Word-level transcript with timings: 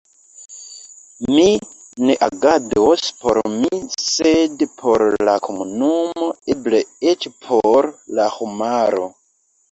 Mi 1.31 1.43
ne 2.09 2.13
agados 2.27 3.03
por 3.19 3.39
mi, 3.55 3.79
sed 4.03 4.63
por 4.83 5.03
la 5.29 5.35
komunumo, 5.49 6.29
eble 6.55 6.81
eĉ 7.11 7.27
por 7.45 7.89
la 8.21 8.27
homaro. 8.37 9.05